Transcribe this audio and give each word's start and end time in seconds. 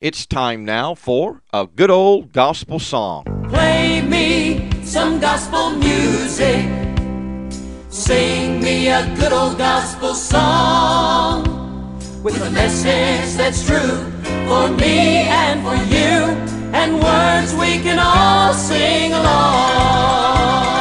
It's 0.00 0.24
time 0.24 0.64
now 0.64 0.94
for 0.94 1.42
a 1.52 1.66
good 1.66 1.90
old 1.90 2.32
gospel 2.32 2.78
song. 2.78 3.24
Play 3.50 4.00
me 4.00 4.70
some 4.82 5.20
gospel 5.20 5.72
music. 5.72 6.64
Sing 7.90 8.62
me 8.62 8.88
a 8.88 9.14
good 9.16 9.30
old 9.30 9.58
gospel 9.58 10.14
song 10.14 11.44
with 12.22 12.40
a 12.40 12.50
message 12.50 13.36
that's 13.36 13.66
true 13.66 14.10
for 14.48 14.70
me 14.70 15.28
and 15.28 15.60
for 15.60 15.76
you, 15.94 16.32
and 16.72 16.94
words 16.94 17.54
we 17.54 17.78
can 17.84 17.98
all 17.98 18.54
sing 18.54 19.12
along. 19.12 20.79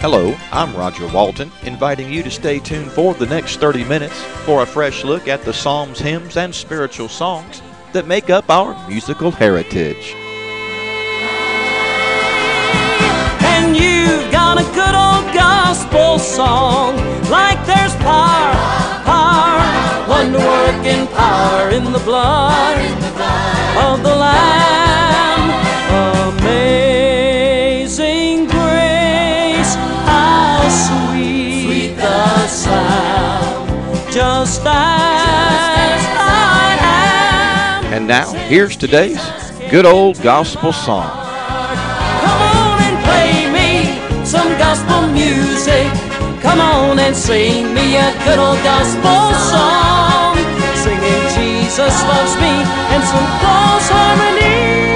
Hello, 0.00 0.34
I'm 0.50 0.74
Roger 0.74 1.06
Walton, 1.08 1.52
inviting 1.62 2.10
you 2.10 2.22
to 2.22 2.30
stay 2.30 2.58
tuned 2.58 2.90
for 2.90 3.12
the 3.12 3.26
next 3.26 3.60
30 3.60 3.84
minutes 3.84 4.18
for 4.46 4.62
a 4.62 4.66
fresh 4.66 5.04
look 5.04 5.28
at 5.28 5.42
the 5.42 5.52
psalms, 5.52 5.98
hymns, 5.98 6.38
and 6.38 6.54
spiritual 6.54 7.06
songs 7.06 7.60
that 7.92 8.06
make 8.06 8.30
up 8.30 8.48
our 8.48 8.72
musical 8.88 9.30
heritage. 9.30 10.14
And 13.44 13.76
you've 13.76 14.32
got 14.32 14.56
a 14.56 14.64
good 14.72 14.94
old 14.96 15.34
gospel 15.34 16.18
song, 16.18 16.96
like 17.28 17.62
there's 17.66 17.94
power, 17.96 18.54
power, 19.04 20.08
wonder 20.08 20.38
power 21.14 21.68
in 21.68 21.92
the 21.92 21.98
blood 21.98 22.78
of 23.84 24.02
the 24.02 24.09
just 34.50 34.66
as 34.66 36.02
I 36.18 37.84
am. 37.84 37.92
And 37.92 38.06
now, 38.08 38.32
here's 38.48 38.76
today's 38.76 39.20
good 39.70 39.86
old 39.86 40.20
gospel 40.22 40.72
song. 40.72 41.08
Come 42.24 42.42
on 42.42 42.82
and 42.82 42.98
play 43.06 43.46
me 43.54 44.26
some 44.26 44.50
gospel 44.58 45.06
music. 45.12 45.86
Come 46.42 46.58
on 46.58 46.98
and 46.98 47.14
sing 47.14 47.72
me 47.74 47.96
a 47.96 48.10
good 48.24 48.40
old 48.40 48.58
gospel 48.64 49.34
song. 49.54 50.34
Singing 50.74 51.22
Jesus 51.38 51.94
loves 52.10 52.34
me 52.42 52.54
and 52.90 53.02
some 53.06 53.28
close 53.38 53.88
harmony. 53.94 54.89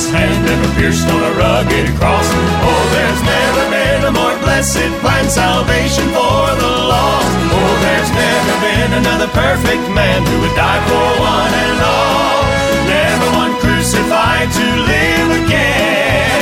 Precious 0.00 0.12
hand 0.12 0.48
ever 0.48 0.80
pierced 0.80 1.08
on 1.08 1.22
a 1.22 1.32
rugged 1.36 1.88
cross. 1.98 2.28
Oh, 2.64 2.84
there's 2.92 3.22
never 3.22 3.62
been 3.70 4.04
a 4.08 4.12
more 4.12 4.36
blessed 4.40 4.90
plan, 5.00 5.28
salvation 5.28 6.06
for 6.08 6.44
the 6.56 6.72
lost. 6.88 7.32
Oh, 7.52 7.74
there's 7.84 8.10
never 8.10 8.54
been 8.64 8.92
another 9.00 9.28
perfect 9.28 9.84
man 9.92 10.24
who 10.24 10.40
would 10.40 10.56
die 10.56 10.80
for 10.88 11.08
one 11.20 11.52
and 11.52 11.78
all. 11.84 12.40
Never 12.88 13.28
one 13.36 13.54
crucified 13.60 14.48
to 14.48 14.66
live 14.88 15.28
again. 15.44 16.40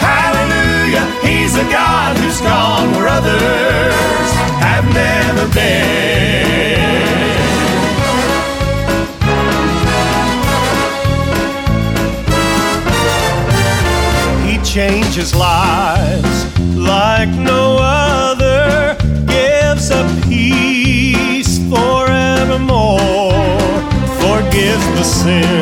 Hallelujah, 0.00 1.04
he's 1.26 1.54
a 1.56 1.66
God 1.70 2.16
who's 2.16 2.40
gone 2.40 2.92
where 2.92 3.08
others 3.08 4.30
have 4.64 4.86
never 4.94 5.46
been. 5.54 6.11
Changes 14.72 15.34
lives 15.34 16.58
like 16.74 17.28
no 17.28 17.76
other, 17.78 18.96
gives 19.26 19.90
a 19.90 20.02
peace 20.26 21.58
forevermore, 21.68 22.98
forgives 24.18 24.86
the 24.96 25.04
sin 25.04 25.61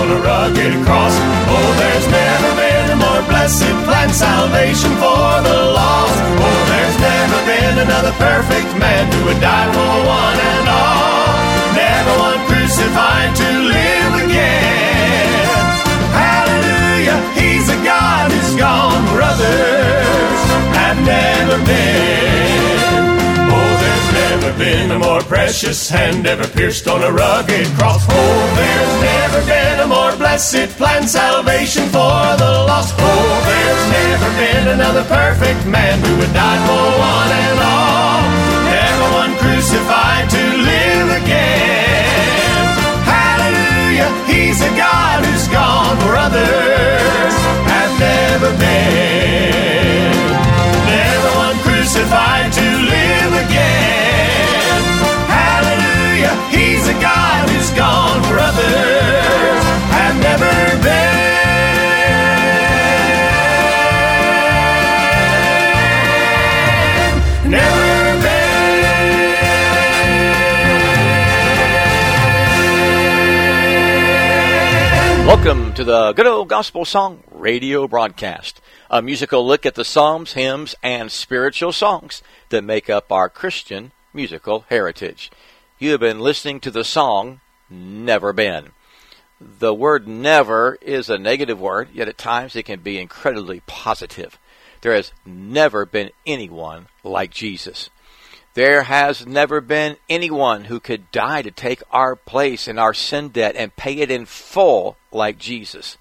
on 0.00 0.08
a 0.16 0.20
rugged 0.24 0.74
cross. 0.86 1.14
Oh, 1.52 1.68
there's 1.76 2.08
never 2.08 2.50
been 2.56 2.86
a 2.96 2.96
more 2.96 3.22
blessed 3.28 3.76
plan, 3.84 4.08
salvation 4.12 4.92
for 4.96 5.28
the 5.44 5.58
lost. 5.76 6.16
Oh, 6.40 6.60
there's 6.72 6.98
never 6.98 7.38
been 7.44 7.76
another 7.84 8.12
perfect 8.16 8.70
man 8.80 9.04
who 9.12 9.20
would 9.28 9.40
die 9.40 9.68
for 9.76 9.94
one 10.08 10.38
and 10.52 10.66
all. 10.68 11.36
Never 11.76 12.12
one 12.16 12.40
crucified 12.48 13.30
to 13.42 13.48
live 13.76 14.12
again. 14.24 15.36
Hallelujah, 16.16 17.20
he's 17.36 17.68
a 17.68 17.78
God 17.84 18.32
who's 18.32 18.56
gone 18.56 19.04
where 19.12 19.24
others 19.32 20.40
have 20.80 20.98
never 21.04 21.56
been. 21.66 22.29
Been 24.60 24.90
a 24.90 24.98
more 24.98 25.22
precious 25.22 25.88
hand 25.88 26.26
ever 26.26 26.46
pierced 26.46 26.86
on 26.86 27.02
a 27.02 27.10
rugged 27.10 27.66
cross. 27.78 28.04
Oh, 28.06 28.40
there's 28.60 28.94
never 29.00 29.40
been 29.46 29.80
a 29.80 29.86
more 29.86 30.14
blessed 30.18 30.68
plan, 30.76 31.08
salvation 31.08 31.84
for 31.86 32.36
the 32.36 32.68
lost. 32.68 32.94
Oh, 32.98 33.40
there's 33.48 33.84
never 33.88 34.28
been 34.36 34.68
another 34.76 35.04
perfect 35.04 35.64
man 35.64 35.98
who 36.04 36.14
would 36.18 36.34
die 36.34 36.60
for 36.68 36.86
one 36.92 37.30
and 37.40 37.58
all. 37.72 38.20
Never 38.68 39.06
one 39.16 39.32
crucified 39.40 40.28
to 40.28 40.42
live 40.60 41.08
again. 41.24 42.60
Hallelujah, 43.08 44.12
he's 44.28 44.60
a 44.60 44.68
God 44.76 45.24
who's 45.24 45.48
gone 45.48 45.96
where 46.04 46.16
others 46.16 47.34
have 47.64 47.92
never 47.98 48.52
been. 48.58 48.99
Welcome 75.42 75.72
to 75.72 75.84
the 75.84 76.12
Good 76.12 76.26
Old 76.26 76.48
Gospel 76.48 76.84
Song 76.84 77.22
radio 77.30 77.88
broadcast, 77.88 78.60
a 78.90 79.00
musical 79.00 79.46
look 79.46 79.64
at 79.64 79.74
the 79.74 79.86
psalms, 79.86 80.34
hymns, 80.34 80.74
and 80.82 81.10
spiritual 81.10 81.72
songs 81.72 82.22
that 82.50 82.62
make 82.62 82.90
up 82.90 83.10
our 83.10 83.30
Christian 83.30 83.92
musical 84.12 84.66
heritage. 84.68 85.30
You 85.78 85.92
have 85.92 86.00
been 86.00 86.20
listening 86.20 86.60
to 86.60 86.70
the 86.70 86.84
song 86.84 87.40
Never 87.70 88.34
Been. 88.34 88.72
The 89.40 89.72
word 89.72 90.06
never 90.06 90.76
is 90.82 91.08
a 91.08 91.16
negative 91.16 91.58
word, 91.58 91.88
yet 91.94 92.06
at 92.06 92.18
times 92.18 92.54
it 92.54 92.66
can 92.66 92.80
be 92.80 92.98
incredibly 92.98 93.60
positive. 93.60 94.38
There 94.82 94.94
has 94.94 95.10
never 95.24 95.86
been 95.86 96.10
anyone 96.26 96.88
like 97.02 97.30
Jesus. 97.30 97.88
There 98.54 98.82
has 98.82 99.26
never 99.26 99.60
been 99.60 99.96
anyone 100.08 100.64
who 100.64 100.80
could 100.80 101.10
die 101.12 101.42
to 101.42 101.50
take 101.50 101.82
our 101.90 102.16
place 102.16 102.66
in 102.66 102.78
our 102.78 102.92
sin 102.92 103.28
debt 103.28 103.54
and 103.56 103.76
pay 103.76 103.98
it 103.98 104.10
in 104.10 104.26
full 104.26 104.96
like 105.12 105.38
Jesus. 105.38 105.96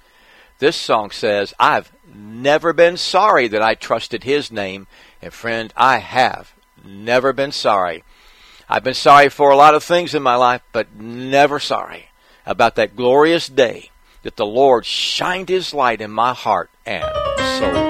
This 0.57 0.75
song 0.75 1.12
says, 1.12 1.54
I've 1.60 1.92
never 2.13 2.74
been 2.74 2.98
sorry 2.98 3.48
that 3.48 3.62
I 3.62 3.75
trusted 3.75 4.24
his 4.24 4.51
name. 4.51 4.88
And 5.22 5.31
friend, 5.31 5.72
I 5.78 6.00
have 6.00 6.54
never 6.84 7.34
been 7.34 7.51
sorry. 7.51 8.04
I've 8.68 8.84
been 8.84 8.94
sorry 8.94 9.30
for 9.30 9.51
a 9.51 9.56
lot 9.56 9.75
of 9.75 9.84
things 9.84 10.13
in 10.16 10.24
my 10.24 10.36
life, 10.36 10.62
but 10.72 10.96
never 10.96 11.60
sorry 11.60 12.10
about 12.46 12.75
that 12.75 12.96
glorious 12.96 13.48
day 13.48 13.92
that 14.24 14.36
the 14.36 14.46
Lord 14.46 14.86
shined 14.86 15.50
his 15.50 15.74
light 15.74 16.01
in 16.01 16.12
my 16.12 16.34
heart 16.34 16.69
and 16.86 17.04
soul. 17.60 17.88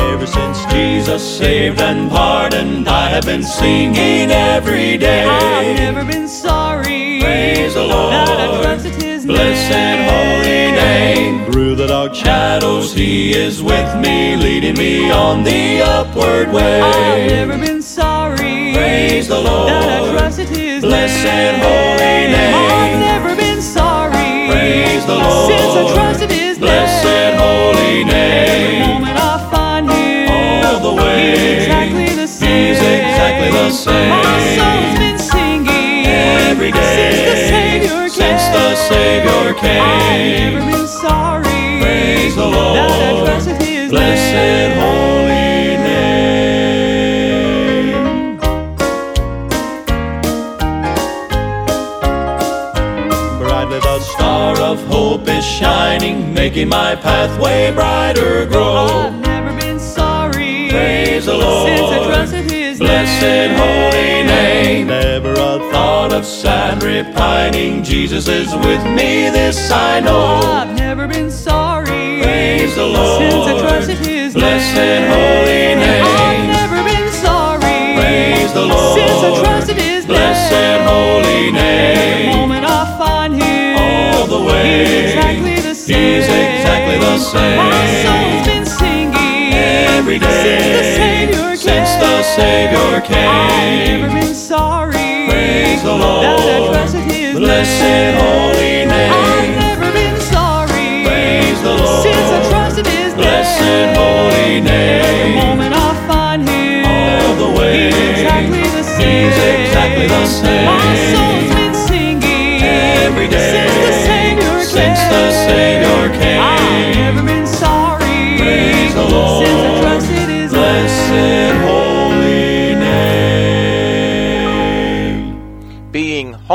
Ever 0.00 0.26
since 0.26 0.64
Jesus 0.66 1.22
saved 1.38 1.80
and 1.80 2.10
pardoned, 2.10 2.88
I 2.88 3.08
have 3.08 3.24
been 3.24 3.42
singing 3.42 4.30
every 4.30 4.96
day. 4.96 5.24
I've 5.24 5.76
never 5.76 6.04
been 6.04 6.28
sorry. 6.28 7.20
Praise 7.20 7.74
the 7.74 7.84
Lord. 7.84 8.12
That 8.12 8.28
I 8.40 8.62
trusted 8.62 8.94
His 9.02 9.26
Blessed 9.26 9.70
name. 9.70 10.08
holy 10.08 10.72
name. 10.72 11.52
Through 11.52 11.74
the 11.76 11.86
dark 11.86 12.14
shadows, 12.14 12.92
He 12.94 13.32
is 13.32 13.62
with 13.62 13.96
me, 13.96 14.36
leading 14.36 14.76
me 14.76 15.10
on 15.10 15.42
the 15.44 15.82
upward 15.82 16.52
way. 16.52 16.80
I've 16.80 17.30
never 17.30 17.58
been 17.58 17.82
sorry. 17.82 18.72
Praise 18.74 19.28
the 19.28 19.40
Lord. 19.40 19.68
That 19.68 20.02
I 20.02 20.10
trusted 20.12 20.48
His 20.48 20.82
Blessed 20.82 21.24
name. 21.24 21.60
holy 21.60 21.91
Savior 38.88 39.30
I've 39.54 39.56
came. 39.56 40.54
never 40.54 40.70
been 40.70 40.86
sorry. 40.86 41.80
Praise 41.82 42.34
the 42.36 42.46
Lord. 42.46 42.76
That 42.76 42.90
I 42.90 43.24
trusted 43.24 43.56
His 43.62 43.90
Blessed 43.90 44.32
name. 44.34 44.72
holy 44.78 45.76
name. 45.88 46.62
Brightly 53.38 53.80
the 53.80 54.00
star 54.00 54.58
of 54.60 54.82
hope 54.86 55.28
is 55.28 55.44
shining, 55.44 56.32
making 56.34 56.68
my 56.68 56.94
pathway 56.96 57.72
brighter 57.72 58.46
grow. 58.46 58.86
I've 58.86 59.20
never 59.20 59.52
been 59.60 59.78
sorry. 59.78 60.68
Praise 60.70 61.26
the 61.26 61.34
Lord. 61.36 61.68
Since 61.68 61.90
I 61.90 62.04
trusted 62.06 62.50
His 62.50 62.78
Blessed 62.78 63.22
name. 63.22 63.54
holy 63.58 64.22
name. 64.34 64.88
Thought 65.70 66.12
of 66.12 66.24
sad 66.24 66.82
repining. 66.82 67.82
Jesus 67.84 68.28
is 68.28 68.54
with 68.56 68.84
me, 68.84 69.30
this 69.30 69.70
I 69.70 70.00
know. 70.00 70.40
I've 70.44 70.76
never 70.76 71.06
been 71.06 71.30
sorry. 71.30 72.20
Praise 72.22 72.74
the 72.74 72.86
Lord. 72.86 73.22
Since 73.22 73.46
I 73.46 73.60
trusted 73.60 73.98
His 73.98 74.34
Blessed 74.34 74.74
name. 74.76 75.10
holy 75.10 75.64
name. 75.84 76.04
I've 76.04 76.46
never 76.60 76.82
been 76.84 77.10
sorry. 77.12 77.78
Praise 77.98 78.52
the 78.52 78.66
Lord. 78.66 78.98
Since 78.98 79.22
I 79.28 79.42
trusted 79.44 79.76
His 79.76 80.06
Blessed 80.06 80.52
name. 80.52 80.82
holy 80.88 81.50
The 81.50 82.36
moment 82.36 82.64
I 82.66 82.98
find 82.98 83.34
Him, 83.34 83.76
All 83.78 84.26
the 84.26 84.42
way. 84.50 84.84
He's 84.84 85.14
exactly 85.14 85.56
the 85.60 85.74
same. 85.74 85.96
He's 85.96 86.24
exactly 86.24 86.98
the 86.98 87.18
same. 87.18 87.56
My 87.56 87.86
soul's 88.04 88.46
been 88.46 88.66
singing 88.66 89.54
Every 89.54 90.18
day. 90.18 90.42
since 90.44 90.66
the 90.76 90.84
Savior 90.98 91.46
came. 91.46 91.56
Since 91.56 91.90
the 92.04 92.22
Savior 92.36 93.18
I've 93.18 93.88
never 93.88 94.08
been 94.20 94.34
sorry. 94.34 94.81
The 95.92 95.98
Lord. 95.98 96.24
That 96.24 96.62
I 96.62 96.72
trusted 96.72 97.04
His 97.12 97.38
Blessed 97.38 97.82
name. 97.82 98.14
holy 98.16 98.72
I've 98.88 99.54
never 99.66 99.88
been 99.92 100.16
sorry. 100.32 101.04
Praise 101.04 101.60
the 101.62 101.74
Lord. 101.76 102.02
Since 102.06 102.28
I 102.32 102.40
trusted 102.50 102.86
His 102.86 103.12
Blessed 103.14 103.60
name. 103.60 103.94
holy 103.96 104.60
The 104.60 104.70
name. 104.72 105.34
moment 105.36 105.74
I 105.74 105.90
find 106.08 106.40
Him, 106.48 106.86
All 106.86 107.34
the 107.44 107.50
way. 107.60 107.92
He's 107.92 108.24
exactly 108.24 108.62
the 108.78 108.82
same. 108.82 109.32
He's 109.32 109.38
exactly 109.68 110.06
the 110.08 110.24
same. 110.26 110.64
My 110.64 110.92
soul's 111.12 111.50
been 111.60 111.74
singing 111.74 112.62
Every 113.04 113.28
day. 113.28 113.52
since 113.52 113.74
the 113.84 113.92
Savior 114.08 114.54
came. 114.56 114.72
Since 114.76 115.00
the 115.12 115.24
Savior 115.46 116.02
came. 116.20 116.40
I've 116.40 116.71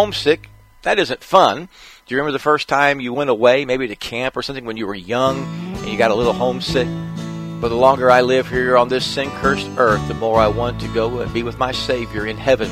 homesick, 0.08 0.50
that 0.84 1.00
isn't 1.00 1.22
fun. 1.22 1.68
Do 2.06 2.16
you 2.16 2.18
remember 2.18 2.32
the 2.32 2.40
first 2.40 2.70
time 2.70 3.02
you 3.02 3.12
went 3.12 3.30
away, 3.30 3.66
maybe 3.66 3.90
to 3.90 3.96
camp 3.98 4.38
or 4.38 4.42
something 4.42 4.64
when 4.64 4.78
you 4.78 4.88
were 4.88 4.96
young 4.96 5.44
and 5.80 5.88
you 5.88 5.98
got 5.98 6.12
a 6.12 6.16
little 6.16 6.32
homesick? 6.32 6.88
But 7.60 7.68
the 7.68 7.76
longer 7.76 8.10
I 8.10 8.22
live 8.22 8.48
here 8.48 8.78
on 8.78 8.88
this 8.88 9.06
sin 9.06 9.30
cursed 9.42 9.70
earth, 9.76 10.08
the 10.08 10.14
more 10.14 10.40
I 10.40 10.48
want 10.48 10.80
to 10.80 10.88
go 10.94 11.20
and 11.20 11.34
be 11.34 11.44
with 11.44 11.58
my 11.58 11.74
Savior 11.74 12.26
in 12.26 12.38
heaven. 12.38 12.72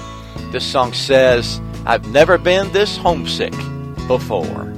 This 0.54 0.66
song 0.66 0.94
says, 0.94 1.60
I've 1.86 2.08
never 2.08 2.38
been 2.38 2.72
this 2.72 2.96
homesick 2.96 3.52
before. 4.08 4.72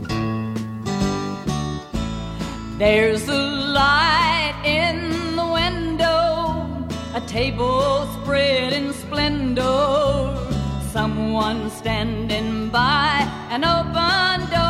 There's 2.80 3.27
a 3.30 3.38
light 3.38 4.63
in 4.65 5.36
the 5.36 5.45
window, 5.45 6.88
a 7.13 7.21
table 7.27 8.07
spread 8.24 8.74
in 8.74 8.94
splendor, 8.94 10.56
someone 10.97 11.69
standing 11.69 12.69
by 12.69 13.11
an 13.51 13.63
open 13.63 14.37
door. 14.49 14.66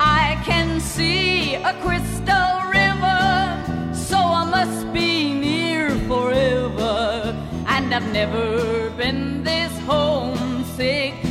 I 0.00 0.36
can 0.44 0.80
see 0.80 1.54
a 1.54 1.72
crystal 1.84 2.54
river, 2.78 3.22
so 3.94 4.18
I 4.40 4.42
must 4.56 4.92
be 4.92 5.32
near 5.32 5.90
forever, 6.10 7.36
and 7.68 7.94
I've 7.94 8.12
never 8.12 8.90
been 9.02 9.44
this 9.44 9.72
homesick 9.86 11.27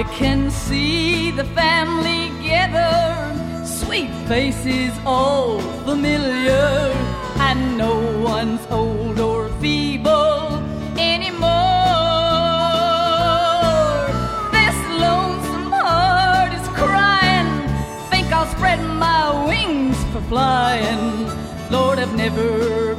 I 0.00 0.04
can 0.04 0.50
see 0.50 1.30
the 1.30 1.44
family 1.44 2.30
gather, 2.42 3.66
sweet 3.66 4.08
faces 4.26 4.98
all 5.04 5.60
familiar, 5.84 6.90
and 7.36 7.76
no 7.76 8.00
one's 8.22 8.66
old 8.70 9.20
or 9.20 9.50
feeble 9.60 10.56
anymore. 10.96 11.50
This 14.56 14.78
lonesome 15.04 15.70
heart 15.70 16.54
is 16.54 16.66
crying, 16.68 17.68
think 18.08 18.32
I'll 18.32 18.46
spread 18.56 18.80
my 18.80 19.46
wings 19.46 20.02
for 20.14 20.22
flying. 20.32 21.28
Lord, 21.70 21.98
I've 21.98 22.16
never 22.16 22.89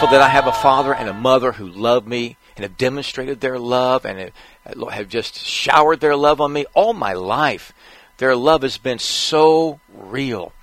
grateful 0.00 0.18
that 0.18 0.26
I 0.26 0.30
have 0.30 0.46
a 0.46 0.52
father 0.52 0.94
and 0.94 1.10
a 1.10 1.12
mother 1.12 1.52
who 1.52 1.68
love 1.68 2.06
me 2.06 2.38
and 2.56 2.62
have 2.62 2.78
demonstrated 2.78 3.42
their 3.42 3.58
love 3.58 4.06
and 4.06 4.32
have 4.64 5.08
just 5.10 5.36
showered 5.36 6.00
their 6.00 6.16
love 6.16 6.40
on 6.40 6.54
me 6.54 6.64
all 6.72 6.94
my 6.94 7.12
life. 7.12 7.74
Their 8.16 8.34
love 8.34 8.62
has 8.62 8.78
been 8.78 8.98
so 8.98 9.78
real. 9.92 10.54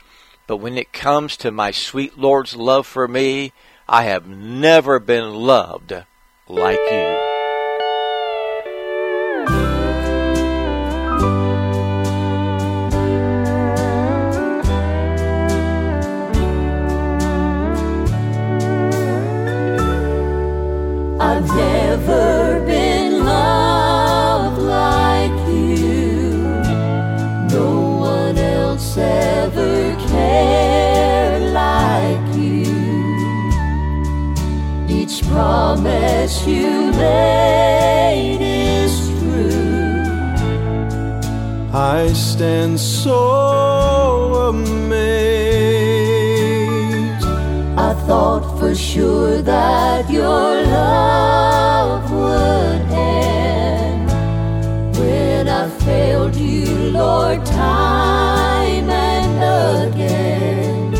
But 0.47 0.57
when 0.57 0.75
it 0.75 0.91
comes 0.91 1.37
to 1.37 1.51
my 1.51 1.69
sweet 1.69 2.17
Lord's 2.17 2.55
love 2.55 2.87
for 2.87 3.07
me, 3.07 3.53
I 3.87 4.05
have 4.05 4.25
never 4.27 4.99
been 4.99 5.35
loved 5.35 5.93
like 6.47 6.79
you. 6.91 7.26
Promise 35.37 36.35
you 36.47 36.91
made 36.93 38.41
is 38.41 38.93
true. 39.19 40.01
I 41.71 42.11
stand 42.13 42.79
so 42.79 43.21
amazed. 44.49 44.97
I 47.87 47.91
thought 48.07 48.45
for 48.59 48.73
sure 48.73 49.43
that 49.43 50.09
your 50.09 50.49
love 50.79 52.11
would 52.11 52.81
end 52.91 54.09
when 54.97 55.47
I 55.47 55.69
failed 55.85 56.35
you, 56.35 56.65
Lord, 57.01 57.45
time 57.45 58.89
and 58.89 59.35
again. 59.93 60.91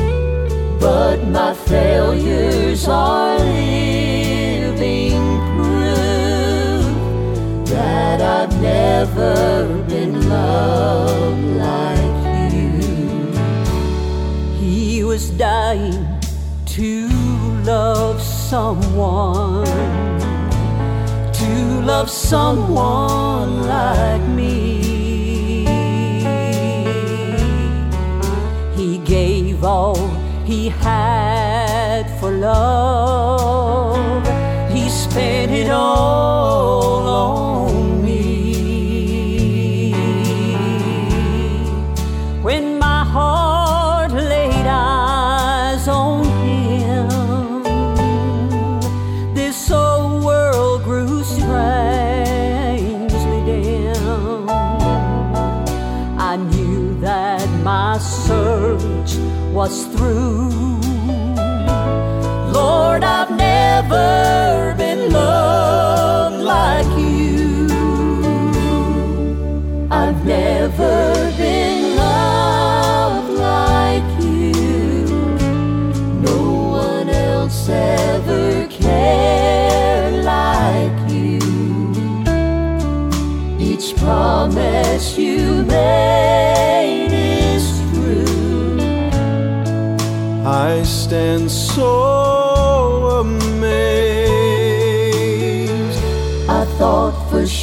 But 0.80 1.18
my 1.28 1.56
failures 1.56 2.88
are 2.88 3.38
living 3.40 3.97
someone, 18.58 19.66
to 21.32 21.52
love 21.92 22.10
someone 22.10 23.68
like 23.68 24.26
me. 24.40 25.64
He 28.76 28.98
gave 29.16 29.64
all 29.64 30.08
he 30.44 30.70
had 30.70 32.06
for 32.20 32.32
love, 32.32 34.26
he 34.74 34.90
spent 34.90 35.52
it 35.52 35.70
all 35.70 36.27
was 59.58 59.88
through. 59.88 60.47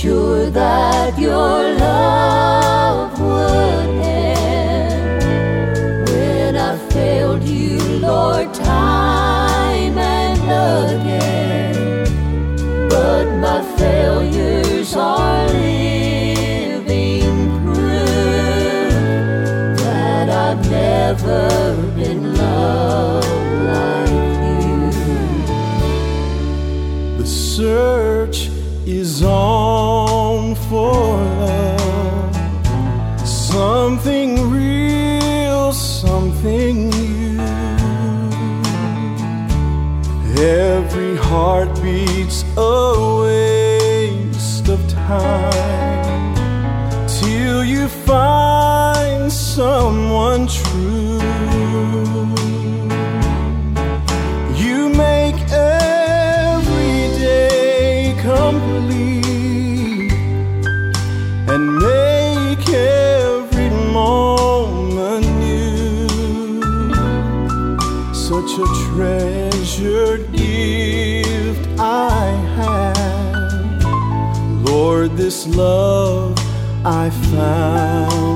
Sure 0.04 0.50
that 0.50 1.18
your 1.18 1.53
someone 49.54 50.49
true. 50.49 51.20
You 54.56 54.88
make 54.88 55.37
every 55.52 56.99
day 57.23 58.16
complete 58.20 60.11
and 61.52 61.62
make 61.78 62.68
every 62.68 63.70
moment 63.92 65.25
new. 65.44 66.08
Such 68.12 68.58
a 68.58 68.66
treasured 68.88 70.32
gift 70.32 71.64
I 71.78 72.25
have. 72.58 73.84
Lord, 74.68 75.16
this 75.16 75.46
love 75.46 76.37
I 76.84 77.11
found 77.30 78.33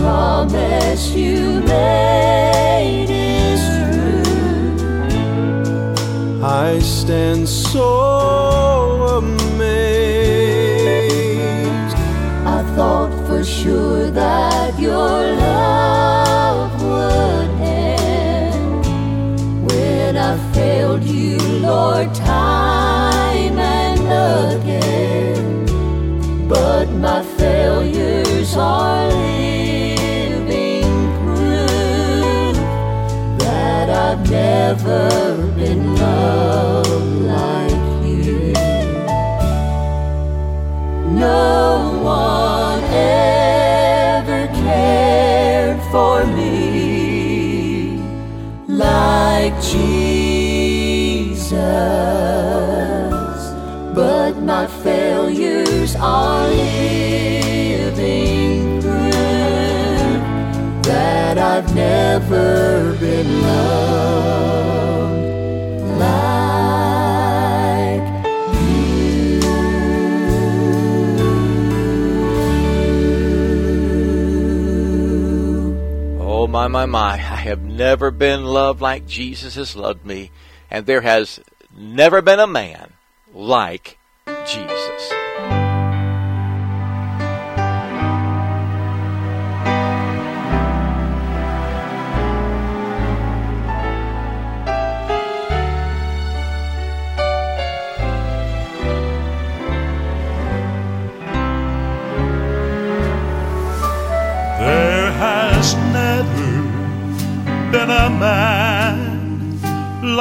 promise 0.00 1.10
you 1.12 1.60
made 1.60 3.10
is 3.10 3.60
true. 3.92 4.82
I 6.42 6.78
stand 6.80 7.46
so 7.48 7.88
amazed. 9.18 9.60
I 12.56 12.62
thought 12.74 13.12
for 13.26 13.44
sure 13.44 14.10
that 14.10 14.78
your 14.78 15.18
love 15.46 16.82
would 16.82 17.50
end 17.60 18.84
when 19.70 20.16
I 20.16 20.32
failed 20.54 21.04
you, 21.04 21.36
Lord, 21.60 22.14
time 22.14 22.99
never 34.70 35.34
been 35.56 35.96
loved 35.96 37.22
like 37.26 38.06
you. 38.06 38.52
No 41.10 41.98
one 42.04 42.84
ever 42.84 44.46
cared 44.62 45.80
for 45.90 46.24
me 46.24 47.98
like 48.68 49.60
Jesus. 49.60 49.90
But 53.92 54.34
my 54.38 54.68
failures 54.84 55.96
are 55.96 56.46
living 56.48 57.90
proof 58.80 60.22
that 60.84 61.38
I've 61.38 61.74
never 61.74 62.94
been 63.00 63.42
loved 63.42 64.09
my, 76.60 76.68
my, 76.68 76.84
my. 76.84 77.12
I 77.14 77.16
have 77.16 77.62
never 77.62 78.10
been 78.10 78.44
loved 78.44 78.82
like 78.82 79.06
Jesus 79.06 79.54
has 79.54 79.74
loved 79.74 80.04
me, 80.04 80.30
and 80.70 80.84
there 80.84 81.00
has 81.00 81.40
never 81.74 82.20
been 82.20 82.38
a 82.38 82.46
man 82.46 82.92
like 83.32 83.98
Jesus. 84.44 85.19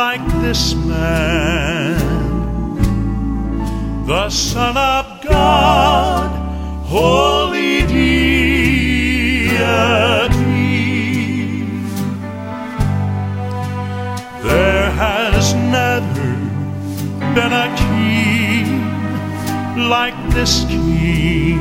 Like 0.07 0.25
this 0.39 0.75
man, 0.75 1.97
the 4.07 4.29
Son 4.29 4.77
of 4.77 5.05
God, 5.21 6.29
holy 6.85 7.81
deity. 7.85 8.29
There 14.47 14.89
has 15.03 15.53
never 15.77 16.29
been 17.35 17.53
a 17.65 17.69
king 17.83 18.67
like 19.95 20.17
this 20.29 20.63
king 20.69 21.59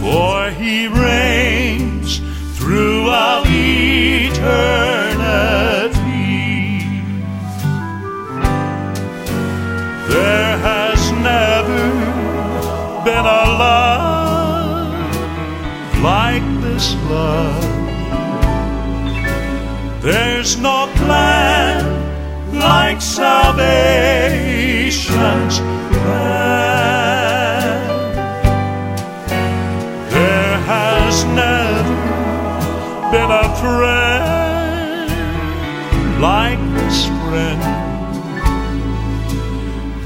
for 0.00 0.50
he 0.50 0.88
reigns 0.88 2.20
throughout 2.58 3.44
eternity. 3.46 4.91
This 16.82 16.94
love. 17.08 17.64
There's 20.02 20.58
no 20.58 20.90
plan 20.96 21.78
like 22.58 23.00
salvation's 23.00 25.58
plan. 25.98 27.88
There 30.10 30.58
has 30.72 31.24
never 31.42 31.94
been 33.12 33.30
a 33.30 33.48
friend 33.62 35.08
like 36.20 36.58
this 36.74 37.06
friend. 37.06 37.62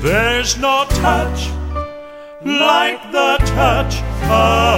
There's 0.03 0.59
no 0.59 0.85
touch 0.91 1.49
like 2.45 3.01
the 3.13 3.39
touch 3.57 4.03
of 4.31 4.76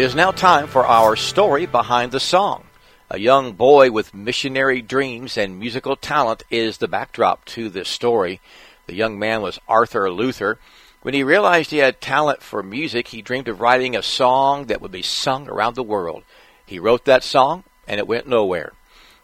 It 0.00 0.04
is 0.04 0.14
now 0.14 0.30
time 0.30 0.66
for 0.66 0.86
our 0.86 1.14
story 1.14 1.66
behind 1.66 2.10
the 2.10 2.20
song. 2.20 2.64
A 3.10 3.18
young 3.18 3.52
boy 3.52 3.90
with 3.90 4.14
missionary 4.14 4.80
dreams 4.80 5.36
and 5.36 5.60
musical 5.60 5.94
talent 5.94 6.42
is 6.48 6.78
the 6.78 6.88
backdrop 6.88 7.44
to 7.52 7.68
this 7.68 7.90
story. 7.90 8.40
The 8.86 8.94
young 8.94 9.18
man 9.18 9.42
was 9.42 9.58
Arthur 9.68 10.10
Luther. 10.10 10.58
When 11.02 11.12
he 11.12 11.22
realized 11.22 11.70
he 11.70 11.84
had 11.84 12.00
talent 12.00 12.42
for 12.42 12.62
music, 12.62 13.08
he 13.08 13.20
dreamed 13.20 13.46
of 13.48 13.60
writing 13.60 13.94
a 13.94 14.02
song 14.02 14.68
that 14.68 14.80
would 14.80 14.90
be 14.90 15.02
sung 15.02 15.46
around 15.50 15.74
the 15.74 15.82
world. 15.82 16.22
He 16.64 16.78
wrote 16.78 17.04
that 17.04 17.22
song, 17.22 17.64
and 17.86 17.98
it 17.98 18.08
went 18.08 18.26
nowhere. 18.26 18.72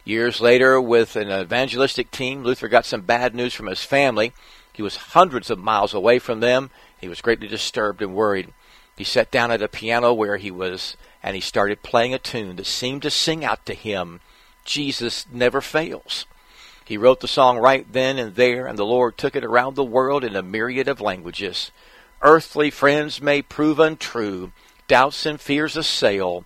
Years 0.05 0.43
later, 0.43 0.79
with 0.79 1.17
an 1.17 1.31
evangelistic 1.31 2.11
team, 2.11 2.45
Luther 2.45 2.69
got 2.69 2.85
some 2.85 3.01
bad 3.01 3.35
news 3.35 3.55
from 3.55 3.69
his 3.69 3.83
family. 3.83 4.35
He 4.75 4.83
was 4.83 4.97
hundreds 4.97 5.49
of 5.49 5.59
miles 5.59 5.95
away 5.95 6.19
from 6.19 6.41
them. 6.41 6.69
He 7.01 7.09
was 7.09 7.23
greatly 7.23 7.49
disturbed 7.49 8.03
and 8.03 8.15
worried. 8.15 8.53
He 8.97 9.05
sat 9.05 9.31
down 9.31 9.51
at 9.51 9.63
a 9.63 9.69
piano 9.69 10.13
where 10.15 10.39
he 10.39 10.51
was 10.51 10.97
and 11.23 11.35
he 11.35 11.41
started 11.41 11.83
playing 11.83 12.15
a 12.15 12.19
tune 12.19 12.57
that 12.57 12.67
seemed 12.67 13.03
to 13.03 13.11
sing 13.11 13.45
out 13.45 13.67
to 13.67 13.75
him, 13.75 14.21
Jesus 14.65 15.27
never 15.31 15.61
fails. 15.61 16.25
He 16.85 16.97
wrote 16.97 17.21
the 17.21 17.29
song 17.29 17.59
right 17.59 17.85
then 17.93 18.17
and 18.17 18.37
there, 18.37 18.67
and 18.67 18.79
the 18.79 18.85
Lord 18.85 19.19
took 19.19 19.35
it 19.35 19.45
around 19.45 19.75
the 19.75 19.85
world 19.85 20.23
in 20.23 20.37
a 20.37 20.43
myriad 20.43 20.87
of 20.87 21.01
languages. 21.01 21.73
Earthly 22.23 22.71
friends 22.71 23.21
may 23.21 23.43
prove 23.43 23.81
untrue, 23.81 24.53
doubts 24.87 25.27
and 25.27 25.41
fears 25.41 25.77
assail. 25.77 26.45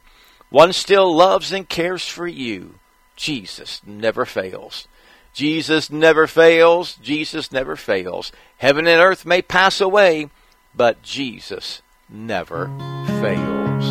One 0.48 0.72
still 0.72 1.14
loves 1.14 1.52
and 1.52 1.68
cares 1.68 2.08
for 2.08 2.26
you. 2.26 2.76
Jesus 3.16 3.82
never 3.86 4.24
fails. 4.24 4.88
Jesus 5.34 5.90
never 5.90 6.26
fails. 6.26 6.94
Jesus 7.02 7.52
never 7.52 7.76
fails. 7.76 8.32
Heaven 8.56 8.86
and 8.86 9.00
earth 9.00 9.26
may 9.26 9.42
pass 9.42 9.80
away, 9.80 10.30
but 10.74 11.02
Jesus 11.02 11.82
never 12.12 12.66
fails. 13.20 13.86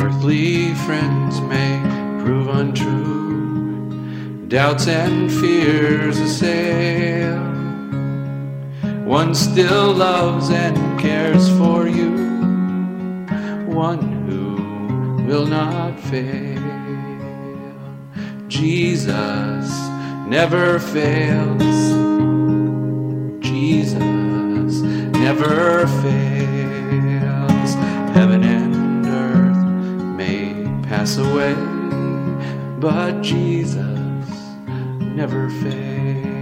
Earthly 0.00 0.74
friends 0.86 1.40
may 1.42 1.80
prove 2.22 2.48
untrue, 2.48 3.90
doubts 4.48 4.86
and 4.86 5.30
fears 5.32 6.18
assail. 6.18 7.42
One 9.04 9.34
still 9.34 9.92
loves 9.92 10.50
and 10.50 10.76
cares 11.00 11.48
for 11.58 11.86
you, 11.86 12.10
one 13.66 14.00
who 14.26 15.24
will 15.26 15.46
not 15.46 15.98
fail. 16.00 16.62
Jesus 18.48 19.83
never 20.26 20.78
fails. 20.78 21.62
Jesus 23.40 24.80
never 24.82 25.86
fails. 26.02 27.74
Heaven 28.14 28.42
and 28.42 29.06
earth 29.06 30.16
may 30.16 30.64
pass 30.88 31.18
away, 31.18 31.54
but 32.80 33.20
Jesus 33.22 33.98
never 35.00 35.50
fails. 35.50 36.33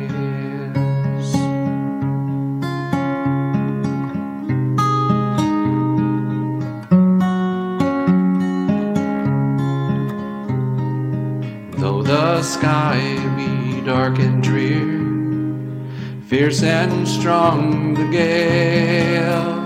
Fierce 16.52 16.62
and 16.64 17.08
strong 17.08 17.94
the 17.94 18.06
gale, 18.10 19.62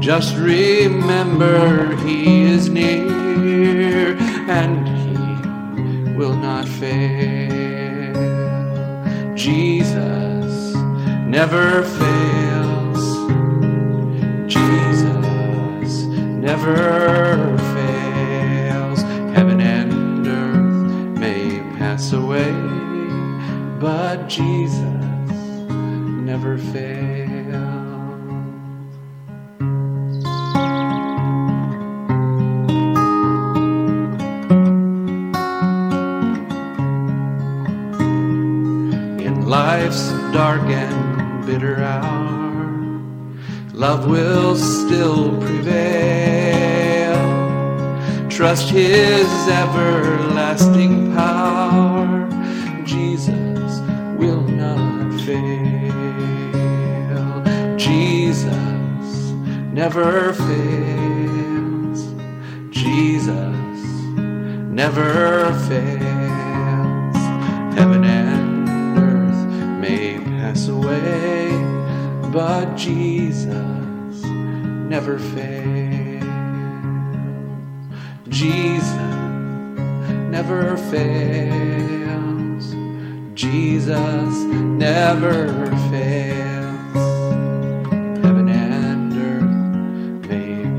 just 0.00 0.36
remember 0.36 1.94
he 1.98 2.42
is 2.42 2.68
near 2.68 4.16
and 4.48 4.88
he 4.88 6.12
will 6.16 6.36
not 6.36 6.66
fail. 6.66 8.14
Jesus 9.36 10.74
never 11.26 11.84
fails. 12.00 13.04
Jesus 14.52 16.06
never 16.42 17.56
fails. 17.74 19.02
Heaven 19.36 19.60
and 19.60 20.26
earth 20.26 21.18
may 21.20 21.60
pass 21.78 22.12
away, 22.12 22.52
but 23.78 24.26
Jesus 24.26 24.95
never. 26.54 27.56
In 39.20 39.46
life's 39.46 40.10
dark 40.32 40.62
and 40.62 41.46
bitter 41.46 41.76
hour, 41.82 43.00
love 43.72 44.08
will 44.08 44.56
still 44.56 45.40
prevail. 45.40 47.16
Trust 48.28 48.70
his 48.70 49.26
everlasting 49.48 51.14
power. 51.14 51.35
Jesus 57.76 58.46
never 59.72 60.32
fails. 60.32 62.00
Jesus 62.70 63.56
never 64.70 65.52
fails. 65.68 67.16
Heaven 67.76 68.04
and 68.04 68.98
earth 68.98 69.46
may 69.80 70.18
pass 70.18 70.68
away, 70.68 71.50
but 72.32 72.74
Jesus 72.76 74.24
never 74.24 75.18
fails. 75.18 76.24
Jesus 78.28 78.88
never 80.30 80.76
fails. 80.78 82.74
Jesus 83.34 84.34
never 84.38 85.66
fails. 85.90 86.35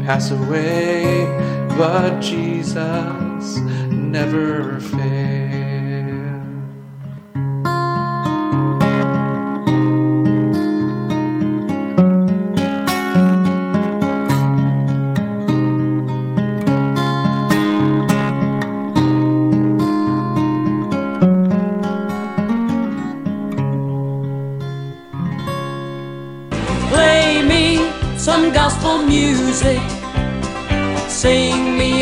Pass 0.08 0.32
away, 0.32 1.26
but 1.78 2.22
Jesus 2.22 3.58
never 3.92 4.80
fails. 4.80 5.07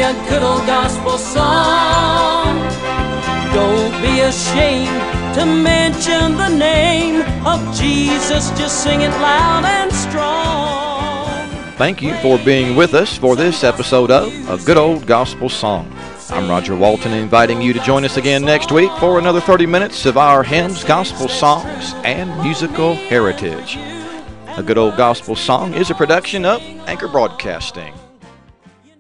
A 0.06 0.30
good 0.30 0.44
old 0.44 0.64
gospel 0.68 1.18
song. 1.18 2.60
Don't 3.56 3.92
be 4.04 4.20
ashamed 4.20 5.02
to 5.34 5.48
mention 5.48 6.38
the 6.38 6.50
name 6.50 7.22
of 7.44 7.60
Jesus. 7.76 8.52
Just 8.52 8.84
sing 8.84 9.02
it 9.02 9.10
loud 9.10 9.66
and 9.66 9.92
strong. 9.92 11.50
Thank 11.78 12.04
you 12.04 12.14
for 12.18 12.38
being 12.46 12.76
with 12.76 12.94
us 12.94 13.18
for 13.18 13.36
this 13.36 13.64
episode 13.64 14.12
of 14.12 14.32
A 14.48 14.64
Good 14.64 14.78
Old 14.78 15.08
Gospel 15.08 15.50
Song. 15.50 15.92
I'm 16.30 16.48
Roger 16.48 16.76
Walton, 16.76 17.12
inviting 17.12 17.60
you 17.60 17.74
to 17.74 17.80
join 17.80 18.06
us 18.06 18.18
again 18.18 18.44
next 18.44 18.72
week 18.72 18.92
for 19.00 19.18
another 19.18 19.42
30 19.42 19.66
minutes 19.66 20.06
of 20.06 20.18
our 20.18 20.44
hymns, 20.44 20.84
gospel 20.84 21.28
songs, 21.28 21.96
and 22.04 22.30
musical 22.44 22.94
heritage. 22.94 23.78
A 24.56 24.62
Good 24.64 24.78
Old 24.78 24.98
Gospel 24.98 25.36
Song 25.36 25.74
is 25.74 25.90
a 25.90 25.96
production 25.96 26.46
of 26.46 26.62
Anchor 26.88 27.08
Broadcasting. 27.08 27.92